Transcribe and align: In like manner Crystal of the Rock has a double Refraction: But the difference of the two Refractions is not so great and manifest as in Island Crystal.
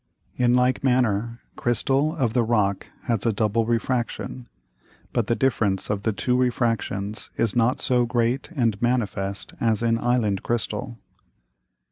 In 0.35 0.55
like 0.55 0.83
manner 0.83 1.41
Crystal 1.55 2.15
of 2.15 2.33
the 2.33 2.41
Rock 2.41 2.87
has 3.03 3.23
a 3.23 3.31
double 3.31 3.67
Refraction: 3.67 4.49
But 5.13 5.27
the 5.27 5.35
difference 5.35 5.91
of 5.91 6.01
the 6.01 6.11
two 6.11 6.35
Refractions 6.35 7.29
is 7.37 7.55
not 7.55 7.79
so 7.79 8.07
great 8.07 8.49
and 8.55 8.81
manifest 8.81 9.53
as 9.59 9.83
in 9.83 9.99
Island 9.99 10.41
Crystal. 10.41 10.97